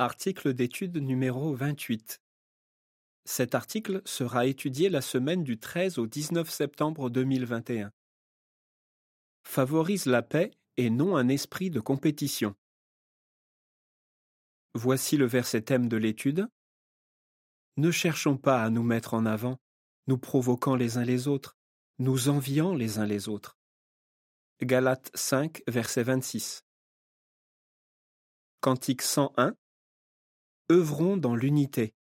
[0.00, 2.22] Article d'étude numéro 28.
[3.24, 7.90] Cet article sera étudié la semaine du 13 au 19 septembre 2021.
[9.42, 12.54] Favorise la paix et non un esprit de compétition.
[14.74, 16.46] Voici le verset thème de l'étude.
[17.76, 19.58] Ne cherchons pas à nous mettre en avant,
[20.06, 21.56] nous provoquant les uns les autres,
[21.98, 23.58] nous enviant les uns les autres.
[24.62, 26.62] Galates 5, verset 26.
[28.60, 29.56] Cantique 101
[30.70, 31.94] œuvrons dans l'unité.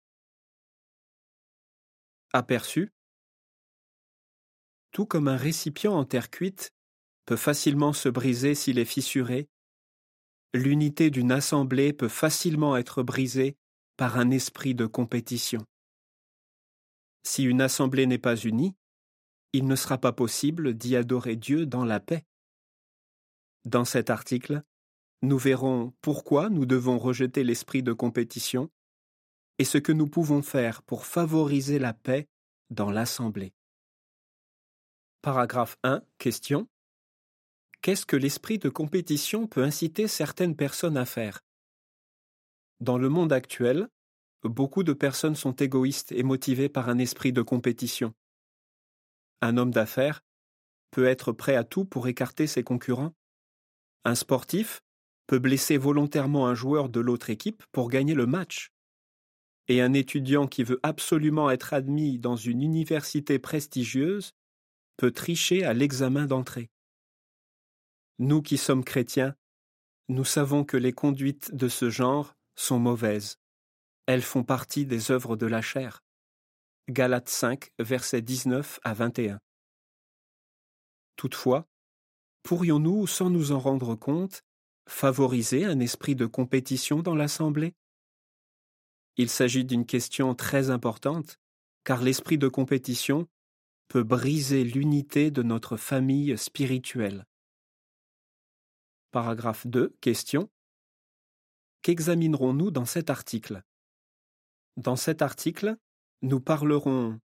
[2.33, 2.91] Aperçu?
[4.91, 6.73] Tout comme un récipient en terre cuite
[7.25, 9.49] peut facilement se briser s'il est fissuré,
[10.53, 13.55] l'unité d'une assemblée peut facilement être brisée
[13.97, 15.63] par un esprit de compétition.
[17.23, 18.75] Si une assemblée n'est pas unie,
[19.53, 22.25] il ne sera pas possible d'y adorer Dieu dans la paix.
[23.63, 24.63] Dans cet article,
[25.21, 28.69] nous verrons pourquoi nous devons rejeter l'esprit de compétition
[29.57, 32.27] et ce que nous pouvons faire pour favoriser la paix
[32.69, 33.53] dans l'Assemblée.
[35.21, 36.03] Paragraphe 1.
[36.17, 36.67] Question.
[37.81, 41.41] Qu'est-ce que l'esprit de compétition peut inciter certaines personnes à faire?
[42.79, 43.87] Dans le monde actuel,
[44.43, 48.13] beaucoup de personnes sont égoïstes et motivées par un esprit de compétition.
[49.41, 50.23] Un homme d'affaires
[50.91, 53.13] peut être prêt à tout pour écarter ses concurrents.
[54.03, 54.81] Un sportif
[55.27, 58.71] peut blesser volontairement un joueur de l'autre équipe pour gagner le match.
[59.67, 64.33] Et un étudiant qui veut absolument être admis dans une université prestigieuse
[64.97, 66.69] peut tricher à l'examen d'entrée.
[68.19, 69.35] Nous qui sommes chrétiens,
[70.07, 73.37] nous savons que les conduites de ce genre sont mauvaises.
[74.05, 76.03] Elles font partie des œuvres de la chair.
[76.89, 79.39] Galates 5, versets 19 à 21.
[81.15, 81.67] Toutefois,
[82.43, 84.43] pourrions-nous, sans nous en rendre compte,
[84.87, 87.73] favoriser un esprit de compétition dans l'Assemblée?
[89.17, 91.39] Il s'agit d'une question très importante,
[91.83, 93.27] car l'esprit de compétition
[93.87, 97.25] peut briser l'unité de notre famille spirituelle.
[99.11, 99.95] Paragraphe 2.
[100.01, 100.49] Question.
[101.81, 103.63] Qu'examinerons-nous dans cet article?
[104.75, 105.77] Dans cet article,
[106.21, 107.19] nous parlerons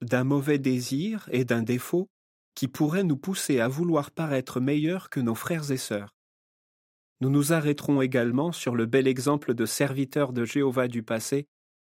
[0.00, 2.10] d'un mauvais désir et d'un défaut
[2.54, 6.15] qui pourraient nous pousser à vouloir paraître meilleurs que nos frères et sœurs.
[7.20, 11.48] Nous nous arrêterons également sur le bel exemple de serviteurs de Jéhovah du passé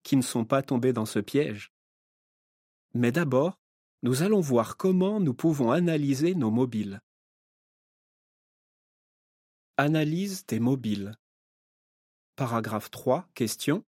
[0.03, 1.73] qui ne sont pas tombés dans ce piège.
[2.95, 3.59] Mais d'abord,
[4.03, 7.01] nous allons voir comment nous pouvons analyser nos mobiles.
[9.77, 11.15] Analyse des mobiles.
[12.37, 13.29] Paragraphe 3.
[13.35, 13.85] Question.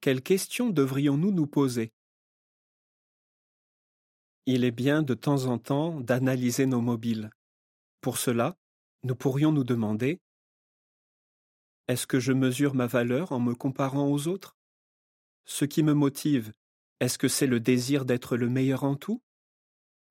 [0.00, 1.92] Quelles questions devrions-nous nous poser?
[4.46, 7.30] Il est bien de temps en temps d'analyser nos mobiles.
[8.00, 8.56] Pour cela,
[9.04, 10.20] nous pourrions nous demander
[11.88, 14.56] Est-ce que je mesure ma valeur en me comparant aux autres?
[15.44, 16.52] Ce qui me motive,
[17.00, 19.20] est-ce que c'est le désir d'être le meilleur en tout?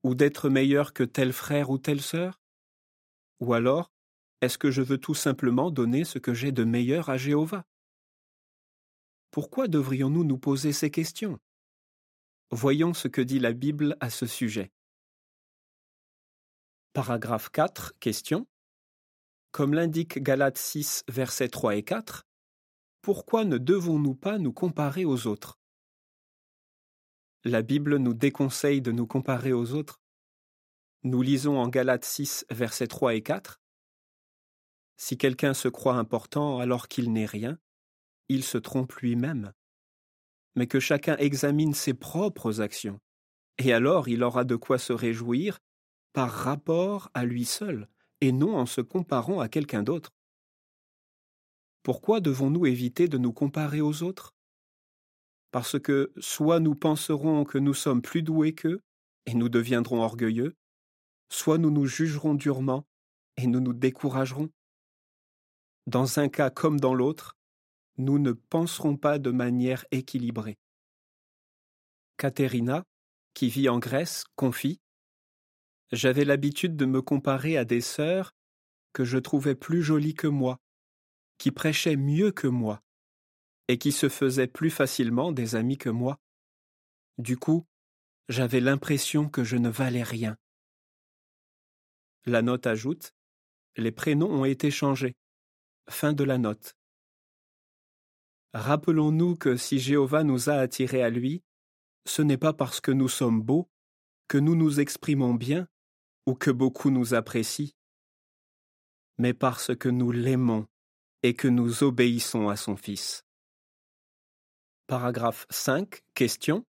[0.04, 2.42] Ou d'être meilleur que tel frère ou telle sœur?
[3.40, 3.94] Ou alors,
[4.42, 7.66] est-ce que je veux tout simplement donner ce que j'ai de meilleur à Jéhovah?
[9.30, 11.40] Pourquoi devrions-nous nous poser ces questions?
[12.50, 14.74] Voyons ce que dit la Bible à ce sujet.
[16.92, 17.94] Paragraphe 4.
[18.02, 18.46] Question.
[19.52, 22.26] Comme l'indique Galates 6, versets 3 et 4,
[23.02, 25.60] pourquoi ne devons-nous pas nous comparer aux autres?
[27.44, 30.00] La Bible nous déconseille de nous comparer aux autres.
[31.04, 33.60] Nous lisons en Galates 6, versets 3 et 4
[34.96, 37.60] Si quelqu'un se croit important alors qu'il n'est rien,
[38.30, 39.52] il se trompe lui-même.
[40.56, 43.02] Mais que chacun examine ses propres actions,
[43.58, 45.60] et alors il aura de quoi se réjouir
[46.14, 47.90] par rapport à lui seul
[48.22, 50.12] et non en se comparant à quelqu'un d'autre.
[51.84, 54.36] Pourquoi devons-nous éviter de nous comparer aux autres?
[55.52, 58.82] Parce que soit nous penserons que nous sommes plus doués qu'eux,
[59.26, 60.56] et nous deviendrons orgueilleux,
[61.30, 62.86] soit nous nous jugerons durement,
[63.38, 64.50] et nous nous découragerons.
[65.88, 67.38] Dans un cas comme dans l'autre,
[67.98, 70.58] nous ne penserons pas de manière équilibrée.
[72.18, 72.84] Katerina,
[73.34, 74.81] qui vit en Grèce, confie
[75.92, 78.34] j'avais l'habitude de me comparer à des sœurs
[78.94, 80.60] que je trouvais plus jolies que moi,
[81.38, 82.82] qui prêchaient mieux que moi,
[83.68, 86.20] et qui se faisaient plus facilement des amis que moi.
[87.18, 87.66] Du coup,
[88.30, 90.38] j'avais l'impression que je ne valais rien.
[92.26, 93.14] La note ajoute
[93.78, 95.16] Les prénoms ont été changés.
[95.90, 96.76] Fin de la note.
[98.54, 101.42] Rappelons-nous que si Jéhovah nous a attirés à lui,
[102.06, 103.70] ce n'est pas parce que nous sommes beaux,
[104.28, 105.68] que nous nous exprimons bien
[106.26, 107.72] ou que beaucoup nous apprécient,
[109.18, 110.68] mais parce que nous l'aimons
[111.24, 113.24] et que nous obéissons à son Fils.
[114.88, 116.02] Paragraphe 5.
[116.16, 116.66] Question.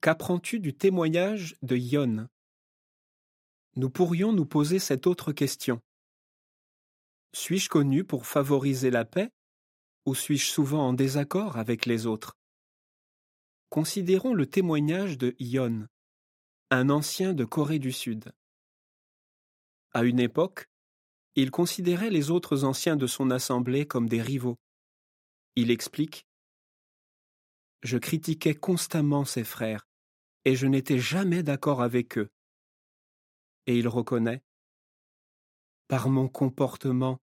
[0.00, 2.28] Qu'apprends-tu du témoignage de Yon
[3.76, 5.80] Nous pourrions nous poser cette autre question.
[7.32, 9.30] Suis-je connu pour favoriser la paix
[10.06, 12.36] ou suis-je souvent en désaccord avec les autres?
[13.68, 15.86] Considérons le témoignage de Yon,
[16.70, 18.32] un ancien de Corée du Sud.
[19.92, 20.68] À une époque,
[21.36, 24.58] il considérait les autres anciens de son assemblée comme des rivaux.
[25.54, 26.26] Il explique
[27.84, 29.86] Je critiquais constamment ses frères,
[30.44, 32.30] et je n'étais jamais d'accord avec eux.
[33.66, 34.42] Et il reconnaît
[35.86, 37.20] Par mon comportement,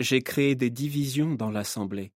[0.00, 2.12] j'ai créé des divisions dans l'assemblée.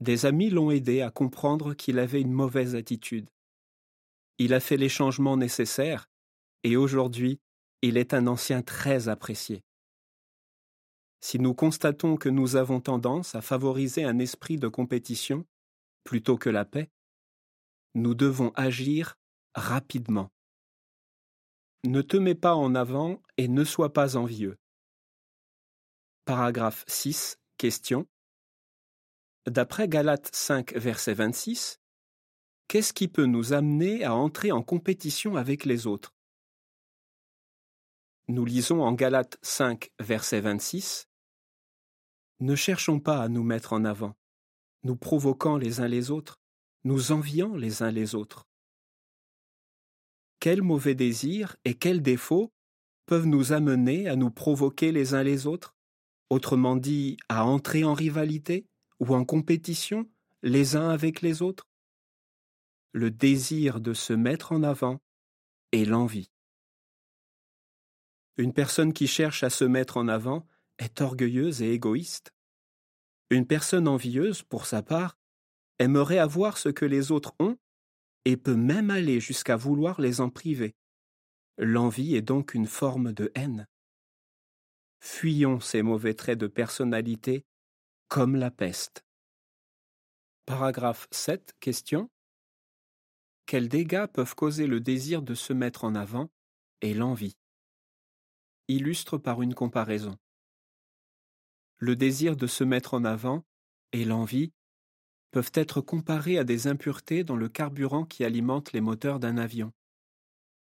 [0.00, 3.30] Des amis l'ont aidé à comprendre qu'il avait une mauvaise attitude.
[4.40, 6.08] Il a fait les changements nécessaires,
[6.62, 7.42] et aujourd'hui,
[7.82, 9.62] il est un ancien très apprécié.
[11.20, 15.46] Si nous constatons que nous avons tendance à favoriser un esprit de compétition
[16.04, 16.90] plutôt que la paix,
[17.94, 19.18] nous devons agir
[19.54, 20.30] rapidement.
[21.84, 24.56] Ne te mets pas en avant et ne sois pas envieux.
[26.24, 27.36] Paragraphe 6.
[27.58, 28.06] Question.
[29.46, 31.79] D'après Galates 5, verset 26,
[32.70, 36.14] qu'est-ce qui peut nous amener à entrer en compétition avec les autres?
[38.28, 41.08] Nous lisons en Galates 5, verset 26
[42.38, 44.14] Ne cherchons pas à nous mettre en avant,
[44.84, 46.38] nous provoquant les uns les autres,
[46.84, 48.46] nous enviant les uns les autres.
[50.38, 52.52] Quels mauvais désirs et quels défauts
[53.06, 55.74] peuvent nous amener à nous provoquer les uns les autres,
[56.28, 58.68] autrement dit à entrer en rivalité
[59.00, 60.08] ou en compétition
[60.44, 61.69] les uns avec les autres?
[62.92, 65.00] Le désir de se mettre en avant
[65.72, 66.30] et l'envie.
[68.36, 70.46] Une personne qui cherche à se mettre en avant
[70.78, 72.32] est orgueilleuse et égoïste.
[73.30, 75.18] Une personne envieuse, pour sa part,
[75.78, 77.56] aimerait avoir ce que les autres ont
[78.24, 80.74] et peut même aller jusqu'à vouloir les en priver.
[81.58, 83.68] L'envie est donc une forme de haine.
[85.00, 87.44] Fuyons ces mauvais traits de personnalité
[88.08, 89.04] comme la peste.
[90.44, 91.54] Paragraphe 7.
[91.60, 92.10] Question.
[93.50, 96.30] Quels dégâts peuvent causer le désir de se mettre en avant
[96.82, 97.36] et l'envie
[98.68, 100.16] illustre par une comparaison.
[101.78, 103.44] Le désir de se mettre en avant
[103.90, 104.52] et l'envie
[105.32, 109.72] peuvent être comparés à des impuretés dans le carburant qui alimente les moteurs d'un avion.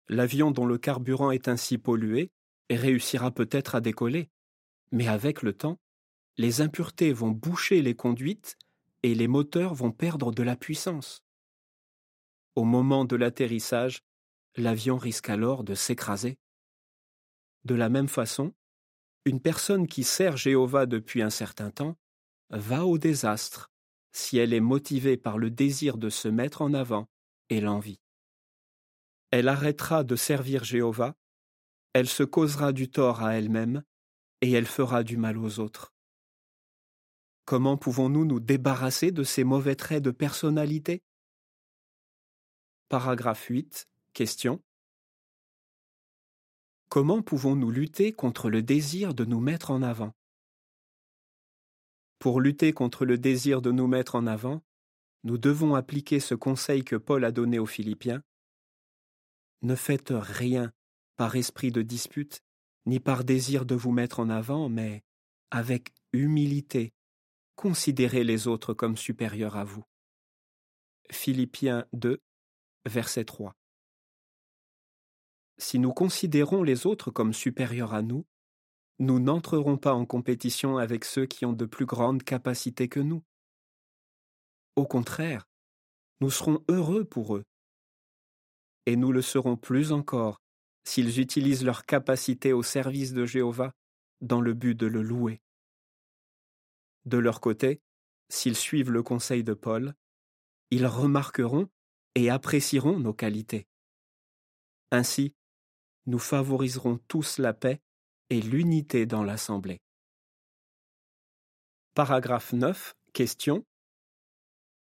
[0.08, 2.30] L'avion dont le carburant est ainsi pollué
[2.70, 4.30] réussira peut-être à décoller,
[4.92, 5.80] mais avec le temps,
[6.38, 8.60] les impuretés vont boucher les conduites
[9.02, 11.25] et les moteurs vont perdre de la puissance.
[12.56, 14.02] Au moment de l'atterrissage,
[14.56, 16.38] l'avion risque alors de s'écraser.
[17.66, 18.54] De la même façon,
[19.25, 21.98] une personne qui sert Jéhovah depuis un certain temps
[22.50, 23.72] va au désastre
[24.13, 27.10] si elle est motivée par le désir de se mettre en avant
[27.50, 28.00] et l'envie.
[29.31, 31.16] Elle arrêtera de servir Jéhovah,
[31.92, 33.84] elle se causera du tort à elle-même
[34.40, 35.94] et elle fera du mal aux autres.
[37.44, 41.04] Comment pouvons-nous nous débarrasser de ces mauvais traits de personnalité?
[42.88, 43.90] Paragraphe 8.
[44.14, 44.62] Question.
[46.88, 50.14] Comment pouvons-nous lutter contre le désir de nous mettre en avant?
[52.20, 54.63] Pour lutter contre le désir de nous mettre en avant,
[55.24, 58.22] nous devons appliquer ce conseil que Paul a donné aux Philippiens.
[59.63, 60.72] Ne faites rien
[61.18, 62.44] par esprit de dispute,
[62.86, 65.04] ni par désir de vous mettre en avant, mais
[65.50, 66.94] avec humilité,
[67.56, 69.84] considérez les autres comme supérieurs à vous.
[71.10, 72.22] Philippiens 2,
[72.86, 73.56] verset 3.
[75.58, 78.25] Si nous considérons les autres comme supérieurs à nous,
[79.00, 83.24] nous n'entrerons pas en compétition avec ceux qui ont de plus grandes capacités que nous.
[84.75, 85.48] Au contraire,
[86.22, 87.46] nous serons heureux pour eux.
[88.86, 90.42] Et nous le serons plus encore
[90.84, 93.74] s'ils utilisent leur capacité au service de Jéhovah
[94.22, 95.42] dans le but de le louer.
[97.06, 97.82] De leur côté,
[98.30, 99.94] s'ils suivent le conseil de Paul,
[100.72, 101.70] ils remarqueront
[102.15, 103.67] et apprécieront nos qualités.
[104.91, 105.36] Ainsi,
[106.05, 107.81] nous favoriserons tous la paix
[108.29, 109.81] et l'unité dans l'Assemblée.
[111.93, 112.95] Paragraphe 9.
[113.13, 113.65] Question.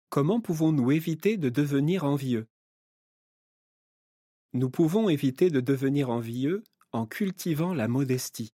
[0.09, 2.47] Comment pouvons-nous éviter de devenir envieux?
[4.53, 6.63] Nous pouvons éviter de devenir envieux
[6.93, 8.55] en cultivant la modestie.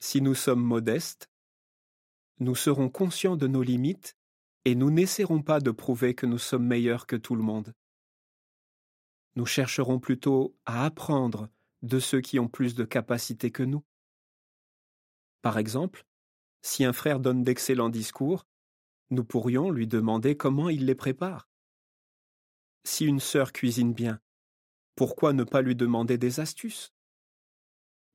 [0.00, 1.28] Si nous sommes modestes,
[2.40, 4.16] nous serons conscients de nos limites
[4.64, 7.74] et nous n'essaierons pas de prouver que nous sommes meilleurs que tout le monde
[9.36, 11.48] nous chercherons plutôt à apprendre
[11.82, 13.84] de ceux qui ont plus de capacités que nous.
[15.42, 16.06] Par exemple,
[16.66, 18.46] Si un frère donne d'excellents discours,
[19.10, 21.46] nous pourrions lui demander comment il les prépare.
[22.84, 24.18] Si une sœur cuisine bien,
[24.96, 26.94] pourquoi ne pas lui demander des astuces?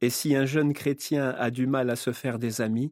[0.01, 2.91] Et si un jeune chrétien a du mal à se faire des amis,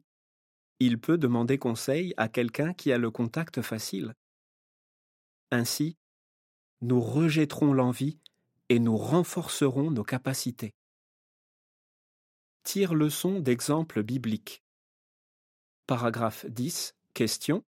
[0.80, 4.14] il peut demander conseil à quelqu'un qui a le contact facile.
[5.50, 5.96] Ainsi,
[6.80, 8.18] nous rejetterons l'envie
[8.68, 10.74] et nous renforcerons nos capacités.
[12.62, 14.62] Tire leçon d'exemples bibliques.
[15.86, 16.94] Paragraphe 10.
[17.14, 17.64] Question.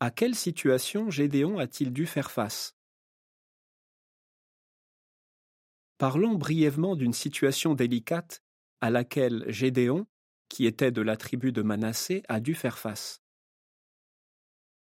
[0.00, 2.74] À quelle situation Gédéon a-t-il dû faire face?
[5.96, 8.42] Parlons brièvement d'une situation délicate
[8.80, 10.06] à laquelle Gédéon,
[10.50, 13.22] qui était de la tribu de Manassé, a dû faire face.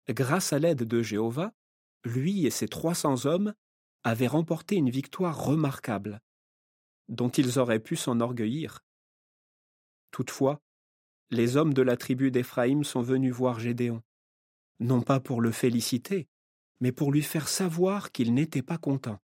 [0.09, 1.53] Grâce à l'aide de Jéhovah,
[2.03, 3.55] lui et ses trois cents hommes
[4.03, 6.21] avaient remporté une victoire remarquable,
[7.07, 8.83] dont ils auraient pu s'enorgueillir.
[10.11, 10.61] Toutefois,
[11.31, 14.03] les hommes de la tribu d'Éphraïm sont venus voir Gédéon,
[14.79, 16.27] non pas pour le féliciter,
[16.81, 19.19] mais pour lui faire savoir qu'il n'était pas content.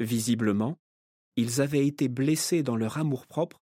[0.00, 0.80] Visiblement,
[1.36, 3.62] ils avaient été blessés dans leur amour-propre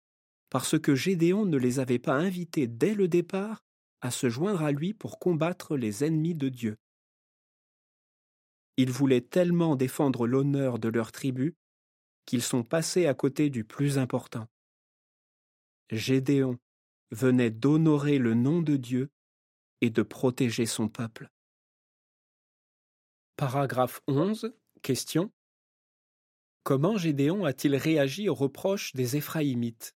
[0.55, 3.65] parce que Gédéon ne les avait pas invités dès le départ
[4.01, 6.77] à se joindre à lui pour combattre les ennemis de Dieu.
[8.77, 11.57] Ils voulaient tellement défendre l'honneur de leur tribu
[12.25, 14.47] qu'ils sont passés à côté du plus important.
[15.91, 16.57] Gédéon
[17.11, 19.11] venait d'honorer le nom de Dieu
[19.81, 21.33] et de protéger son peuple.
[23.35, 24.55] Paragraphe 11.
[24.83, 25.33] Question.
[26.63, 29.97] Comment Gédéon a-t-il réagi aux reproches des Éphraïmites?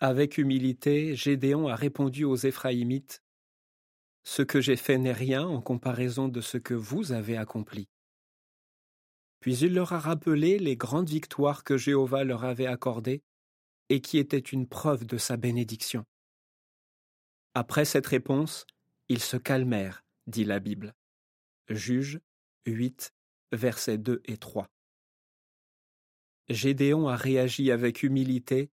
[0.00, 3.22] Avec humilité, Gédéon a répondu aux Éphraïmites
[4.24, 7.88] ce que j'ai fait n'est rien en comparaison de ce que vous avez accompli.
[9.40, 13.22] Puis il leur a rappelé les grandes victoires que Jéhovah leur avait accordées
[13.90, 16.06] et qui étaient une preuve de sa bénédiction.
[17.52, 18.66] Après cette réponse,
[19.08, 20.94] ils se calmèrent, dit la Bible.
[21.68, 22.20] Juge
[22.66, 23.12] 8,
[23.52, 24.66] versets 2 et 3.
[26.48, 28.70] Gédéon a réagi avec humilité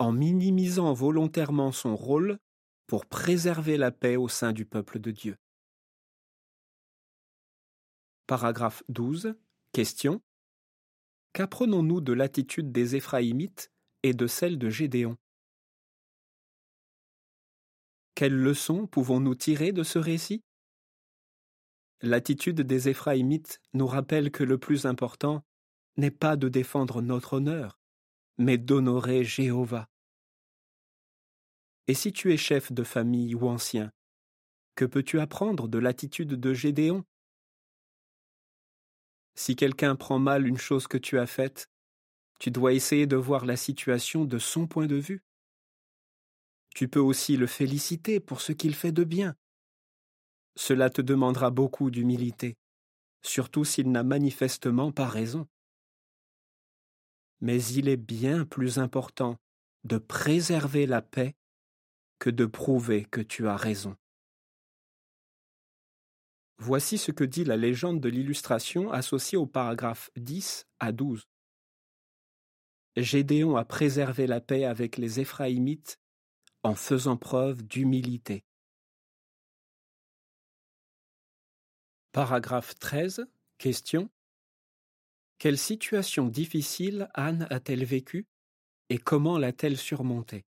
[0.00, 2.38] en minimisant volontairement son rôle
[2.86, 5.36] pour préserver la paix au sein du peuple de Dieu.
[8.26, 9.34] Paragraphe 12.
[9.72, 10.22] Question.
[11.34, 13.70] Qu'apprenons-nous de l'attitude des Éphraïmites
[14.02, 15.16] et de celle de Gédéon?
[18.14, 20.42] Quelles leçons pouvons-nous tirer de ce récit?
[22.00, 25.44] L'attitude des Éphraïmites nous rappelle que le plus important
[25.98, 27.79] n'est pas de défendre notre honneur,
[28.40, 29.86] mais d'honorer Jéhovah.
[31.88, 33.92] Et si tu es chef de famille ou ancien,
[34.76, 37.04] que peux-tu apprendre de l'attitude de Gédéon?
[39.34, 41.68] Si quelqu'un prend mal une chose que tu as faite,
[42.38, 45.22] tu dois essayer de voir la situation de son point de vue.
[46.74, 49.36] Tu peux aussi le féliciter pour ce qu'il fait de bien.
[50.56, 52.56] Cela te demandera beaucoup d'humilité,
[53.20, 55.46] surtout s'il n'a manifestement pas raison.
[57.40, 59.36] Mais il est bien plus important
[59.84, 61.36] de préserver la paix
[62.18, 63.96] que de prouver que tu as raison.
[66.58, 71.26] Voici ce que dit la légende de l'illustration associée au paragraphe 10 à 12.
[72.96, 75.98] Gédéon a préservé la paix avec les Éphraïmites
[76.62, 78.44] en faisant preuve d'humilité.
[82.12, 83.26] Paragraphe 13.
[83.56, 84.10] Question.
[85.40, 88.26] Quelle situation difficile Anne a-t-elle vécue
[88.90, 90.44] et comment l'a-t-elle surmontée?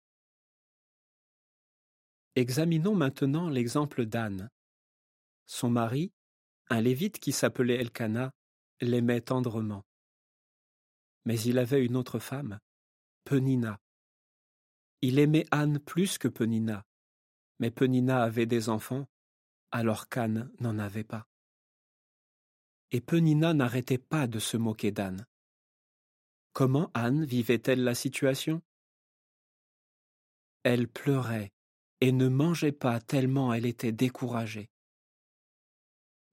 [2.34, 4.50] Examinons maintenant l'exemple d'Anne.
[5.46, 6.12] Son mari,
[6.70, 8.32] un lévite qui s'appelait Elkana,
[8.80, 9.84] l'aimait tendrement.
[11.24, 12.58] Mais il avait une autre femme,
[13.22, 13.78] Penina.
[15.02, 16.84] Il aimait Anne plus que Penina,
[17.60, 19.06] mais Penina avait des enfants,
[19.70, 21.29] alors qu'Anne n'en avait pas.
[22.92, 25.26] Et Penina n'arrêtait pas de se moquer d'Anne.
[26.52, 28.62] Comment Anne vivait-elle la situation?
[30.64, 31.52] Elle pleurait
[32.00, 34.68] et ne mangeait pas tellement elle était découragée.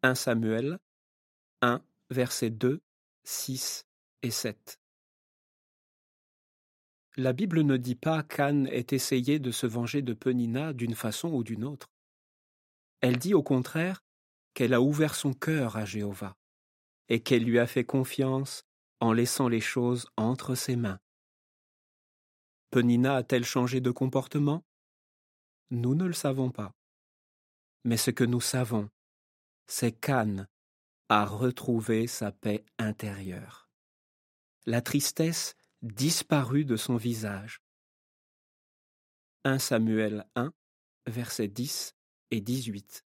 [0.02, 0.80] 1 Samuel
[1.62, 2.82] 1, versets 2,
[3.24, 3.86] 6
[4.24, 4.80] et 7.
[7.18, 11.30] La Bible ne dit pas qu'Anne ait essayé de se venger de Penina d'une façon
[11.30, 11.90] ou d'une autre.
[13.02, 14.04] Elle dit au contraire
[14.54, 16.36] qu'elle a ouvert son cœur à Jéhovah
[17.10, 18.64] et qu'elle lui a fait confiance
[19.00, 21.00] en laissant les choses entre ses mains.
[22.70, 24.66] Penina a-t-elle changé de comportement?
[25.70, 26.74] Nous ne le savons pas.
[27.84, 28.90] Mais ce que nous savons,
[29.68, 30.48] c'est qu'Anne
[31.10, 33.70] a retrouvé sa paix intérieure.
[34.66, 37.62] La tristesse disparut de son visage.
[39.46, 40.52] 1 Samuel 1,
[41.06, 41.96] versets 10
[42.32, 43.06] et 18.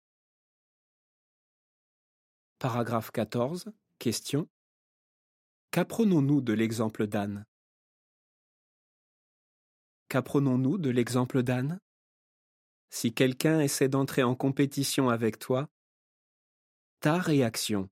[2.59, 3.73] Paragraphe 14.
[3.99, 4.47] Question.
[5.71, 7.45] Qu'apprenons-nous de l'exemple d'Anne?
[10.07, 11.81] Qu'apprenons-nous de l'exemple d'Anne?
[12.89, 15.67] Si quelqu'un essaie d'entrer en compétition avec toi,
[17.01, 17.89] ta réaction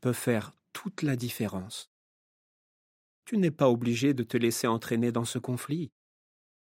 [0.00, 1.90] peut faire toute la différence.
[3.26, 5.92] Tu n'es pas obligé de te laisser entraîner dans ce conflit.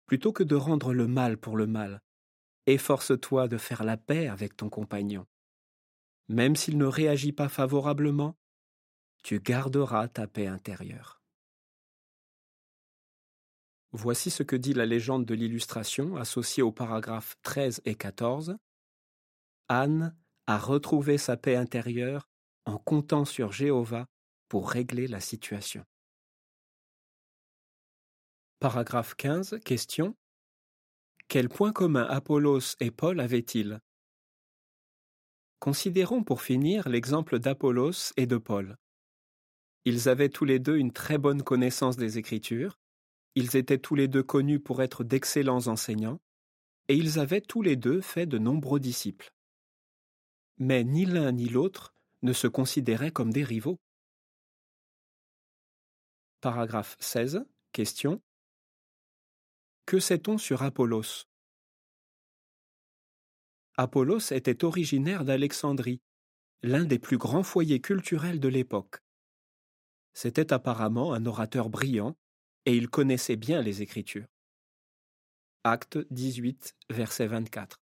[0.05, 2.01] Plutôt que de rendre le mal pour le mal,
[2.67, 5.27] efforce-toi de faire la paix avec ton compagnon.
[6.29, 8.37] Même s'il ne réagit pas favorablement,
[9.23, 11.21] tu garderas ta paix intérieure.
[13.93, 18.55] Voici ce que dit la légende de l'illustration associée aux paragraphes 13 et 14.
[19.67, 20.15] Anne
[20.47, 22.29] a retrouvé sa paix intérieure
[22.65, 24.07] en comptant sur Jéhovah
[24.47, 25.83] pour régler la situation.
[28.59, 29.59] Paragraphe 15.
[29.65, 30.15] Question.
[31.27, 33.79] Quel point commun Apollos et Paul avaient-ils?
[35.59, 38.77] Considérons pour finir l'exemple d'Apollos et de Paul.
[39.85, 42.79] Ils avaient tous les deux une très bonne connaissance des Écritures,
[43.35, 46.19] ils étaient tous les deux connus pour être d'excellents enseignants,
[46.87, 49.31] et ils avaient tous les deux fait de nombreux disciples.
[50.57, 53.79] Mais ni l'un ni l'autre ne se considéraient comme des rivaux.
[56.41, 57.45] Paragraphe 16.
[57.71, 58.21] Question.
[59.85, 61.25] Que sait-on sur Apollos?
[63.77, 66.01] Apollos était originaire d'Alexandrie,
[66.61, 69.01] l'un des plus grands foyers culturels de l'époque.
[70.13, 72.15] C'était apparemment un orateur brillant,
[72.65, 74.27] et il connaissait bien les Écritures.
[75.63, 77.79] Acte 18, verset 24.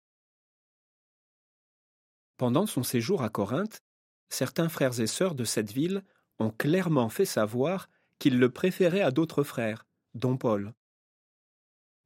[2.37, 3.81] Pendant son séjour à Corinthe,
[4.29, 6.03] certains frères et sœurs de cette ville
[6.39, 7.89] ont clairement fait savoir
[8.19, 10.73] qu'ils le préféraient à d'autres frères, dont Paul.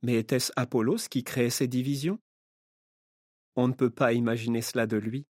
[0.02, 2.20] Mais était-ce Apollos qui créait ces divisions?
[3.56, 5.26] On ne peut pas imaginer cela de lui.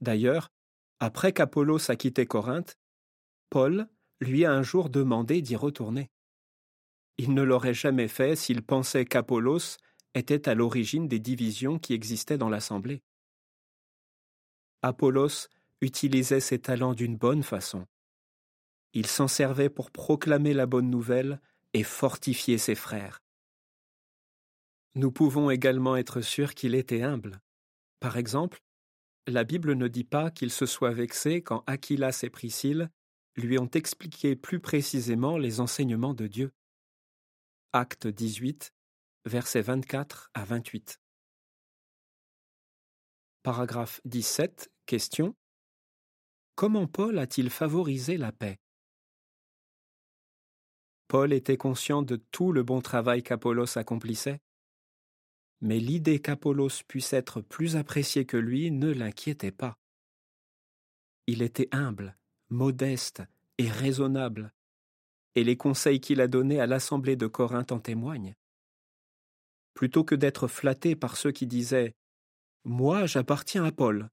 [0.00, 0.50] D'ailleurs,
[0.98, 2.78] après qu'Apollos a quitté Corinthe,
[3.50, 3.88] Paul
[4.22, 6.10] lui a un jour demandé d'y retourner.
[7.18, 9.76] Il ne l'aurait jamais fait s'il pensait qu'Apollos
[10.14, 13.02] était à l'origine des divisions qui existaient dans l'Assemblée.
[14.82, 15.48] Apollos
[15.80, 17.86] utilisait ses talents d'une bonne façon.
[18.94, 21.40] Il s'en servait pour proclamer la bonne nouvelle
[21.72, 23.20] et fortifier ses frères.
[24.94, 27.40] Nous pouvons également être sûrs qu'il était humble.
[28.00, 28.60] Par exemple,
[29.26, 32.90] la Bible ne dit pas qu'il se soit vexé quand Aquilas et Priscille
[33.36, 36.52] lui ont expliqué plus précisément les enseignements de Dieu.
[37.72, 38.72] Acte 18,
[39.24, 41.00] versets 24 à 28.
[43.42, 44.70] Paragraphe 17.
[44.86, 45.34] Question.
[46.54, 48.58] Comment Paul a-t-il favorisé la paix?
[51.08, 54.40] Paul était conscient de tout le bon travail qu'Apollos accomplissait,
[55.60, 59.78] mais l'idée qu'Apollos puisse être plus apprécié que lui ne l'inquiétait pas.
[61.26, 62.16] Il était humble,
[62.52, 63.22] modeste
[63.58, 64.52] et raisonnable,
[65.34, 68.34] et les conseils qu'il a donnés à l'Assemblée de Corinthe en témoignent.
[69.74, 71.94] Plutôt que d'être flatté par ceux qui disaient
[72.64, 74.10] Moi j'appartiens à Paul,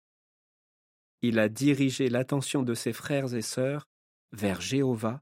[1.22, 3.90] il a dirigé l'attention de ses frères et sœurs
[4.32, 5.22] vers Jéhovah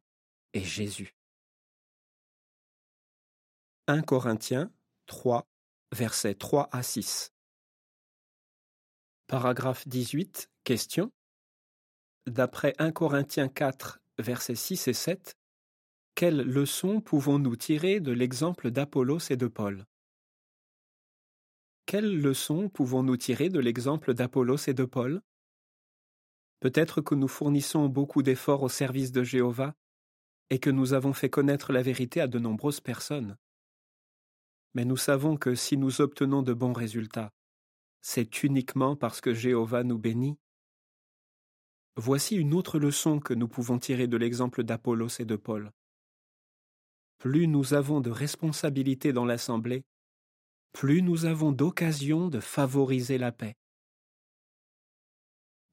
[0.54, 1.16] et Jésus.
[3.88, 4.72] 1 Corinthiens
[5.08, 5.48] 3,
[5.92, 7.34] versets 3 à 6.
[9.26, 10.52] Paragraphe 18.
[10.64, 11.12] Question.
[12.28, 15.38] D'après 1 Corinthiens 4, versets 6 et 7,
[16.14, 19.86] quelles leçons pouvons-nous tirer de l'exemple d'Apollos et de Paul?
[21.86, 25.22] Quelles leçons pouvons-nous tirer de l'exemple d'Apollos et de Paul?
[26.60, 29.74] Peut-être que nous fournissons beaucoup d'efforts au service de Jéhovah
[30.50, 33.38] et que nous avons fait connaître la vérité à de nombreuses personnes.
[34.74, 37.32] Mais nous savons que si nous obtenons de bons résultats,
[38.02, 40.38] c'est uniquement parce que Jéhovah nous bénit.
[41.98, 45.72] Voici une autre leçon que nous pouvons tirer de l'exemple d'Apollos et de Paul.
[47.18, 49.84] Plus nous avons de responsabilités dans l'Assemblée,
[50.74, 53.56] plus nous avons d'occasions de favoriser la paix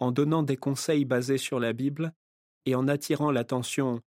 [0.04, 2.12] en donnant des conseils basés sur la Bible
[2.66, 4.00] et en attirant l'attention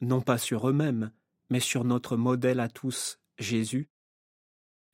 [0.00, 1.12] non pas sur eux-mêmes,
[1.50, 3.88] mais sur notre modèle à tous, Jésus,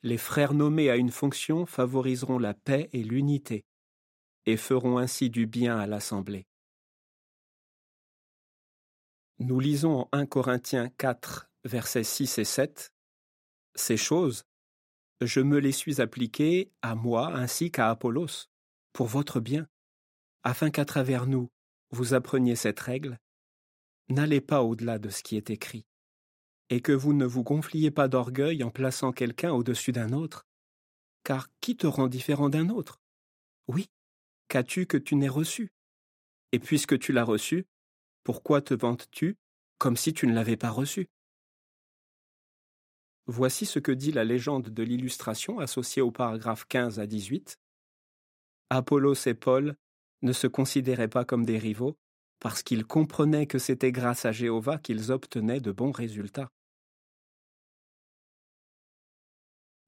[0.02, 3.64] les frères nommés à une fonction favoriseront la paix et l'unité,
[4.46, 6.46] et feront ainsi du bien à l'Assemblée.
[9.40, 12.92] Nous lisons en 1 Corinthiens 4, versets 6 et 7
[13.74, 14.44] Ces choses,
[15.22, 18.48] je me les suis appliquées à moi ainsi qu'à Apollos,
[18.92, 19.66] pour votre bien,
[20.42, 21.48] afin qu'à travers nous,
[21.90, 23.18] vous appreniez cette règle,
[24.11, 25.87] n'allez pas au-delà de ce qui est écrit.
[26.70, 30.46] et que vous ne vous gonfliez pas d'orgueil en plaçant quelqu'un au-dessus d'un autre.
[31.24, 33.00] Car qui te rend différent d'un autre?
[33.66, 33.90] Oui,
[34.48, 35.72] qu'as-tu que tu n'aies reçu?
[36.53, 37.66] Et puisque tu l'as reçu,
[38.24, 39.37] pourquoi te vantes-tu
[39.78, 41.09] comme si tu ne l'avais pas reçu?
[43.26, 47.59] Voici ce que dit la légende de l'illustration associée au paragraphe 15 à 18.
[48.70, 49.76] Apollos et Paul
[50.22, 51.96] ne se considéraient pas comme des rivaux,
[52.40, 56.50] parce qu'ils comprenaient que c'était grâce à Jéhovah qu'ils obtenaient de bons résultats.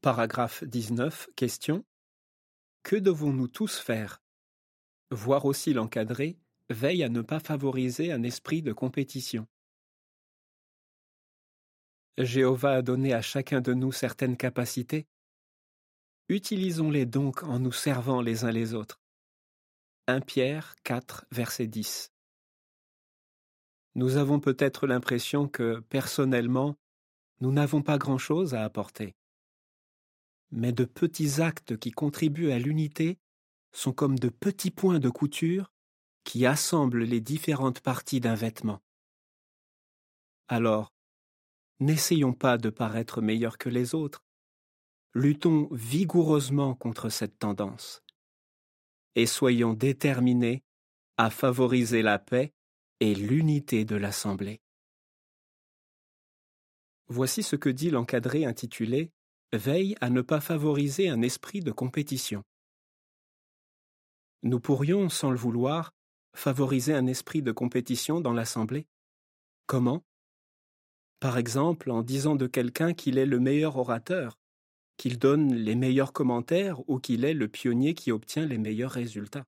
[0.02, 1.28] Paragraphe 19.
[1.36, 1.84] Question.
[2.82, 4.20] Que devons-nous tous faire?
[5.10, 6.38] Voir aussi l'encadrer
[6.70, 9.46] veille à ne pas favoriser un esprit de compétition.
[12.18, 15.06] Jéhovah a donné à chacun de nous certaines capacités.
[16.28, 19.00] Utilisons-les donc en nous servant les uns les autres.
[20.08, 22.12] 1 Pierre 4, verset 10.
[23.94, 26.76] Nous avons peut-être l'impression que, personnellement,
[27.40, 29.14] nous n'avons pas grand-chose à apporter
[30.52, 33.18] mais de petits actes qui contribuent à l'unité
[33.72, 35.71] sont comme de petits points de couture
[36.24, 38.80] qui assemblent les différentes parties d'un vêtement.
[40.48, 40.92] Alors,
[41.80, 44.24] n'essayons pas de paraître meilleurs que les autres,
[45.14, 48.02] luttons vigoureusement contre cette tendance,
[49.14, 50.62] et soyons déterminés
[51.16, 52.52] à favoriser la paix
[53.00, 54.60] et l'unité de l'Assemblée.
[57.08, 59.12] Voici ce que dit l'encadré intitulé
[59.52, 62.42] veille à ne pas favoriser un esprit de compétition.
[64.42, 65.92] Nous pourrions, sans le vouloir,
[66.34, 68.86] favoriser un esprit de compétition dans l'Assemblée?
[69.66, 70.04] Comment?
[71.20, 74.38] Par exemple en disant de quelqu'un qu'il est le meilleur orateur,
[74.96, 79.46] qu'il donne les meilleurs commentaires ou qu'il est le pionnier qui obtient les meilleurs résultats.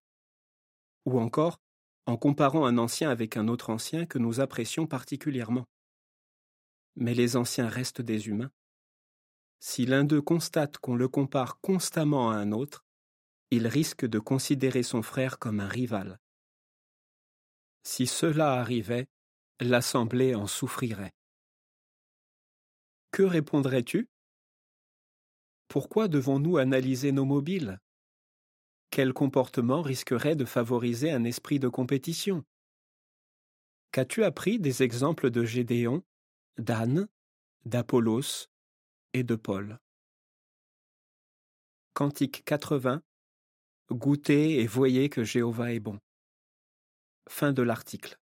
[1.05, 1.61] Ou encore
[2.07, 5.65] en comparant un ancien avec un autre ancien que nous apprécions particulièrement.
[6.97, 8.51] Mais les anciens restent des humains
[9.67, 12.85] si l'un d'eux constate qu'on le compare constamment à un autre,
[13.51, 16.21] il risque de considérer son frère comme un rival.
[17.87, 19.07] Si cela arrivait,
[19.61, 21.13] l'Assemblée en souffrirait.
[23.11, 24.09] Que répondrais-tu?
[25.69, 27.79] Pourquoi devons-nous analyser nos mobiles?
[28.91, 32.45] Quel comportement risquerait de favoriser un esprit de compétition?
[33.93, 36.03] Qu'as-tu appris des exemples de Gédéon,
[36.59, 37.07] d'Anne,
[37.65, 38.49] d'Apollos,
[39.13, 39.79] et de Paul?
[41.93, 43.03] Cantique 80
[43.91, 46.01] Goûtez et voyez que Jéhovah est bon.
[47.29, 48.19] Fin de l'article.